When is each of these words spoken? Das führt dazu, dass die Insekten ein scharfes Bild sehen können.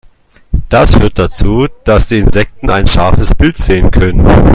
Das 0.67 0.95
führt 0.95 1.19
dazu, 1.19 1.67
dass 1.83 2.07
die 2.07 2.17
Insekten 2.17 2.71
ein 2.71 2.87
scharfes 2.87 3.35
Bild 3.35 3.55
sehen 3.57 3.91
können. 3.91 4.47